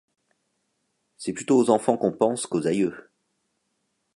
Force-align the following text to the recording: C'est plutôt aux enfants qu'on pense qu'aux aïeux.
C'est 1.15 1.31
plutôt 1.31 1.59
aux 1.59 1.69
enfants 1.69 1.95
qu'on 1.95 2.11
pense 2.11 2.47
qu'aux 2.47 2.65
aïeux. 2.65 3.11